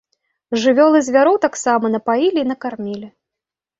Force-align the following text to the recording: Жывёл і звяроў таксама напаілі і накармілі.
Жывёл 0.61 0.97
і 1.01 1.01
звяроў 1.09 1.37
таксама 1.45 1.85
напаілі 1.97 2.39
і 2.45 2.49
накармілі. 2.53 3.07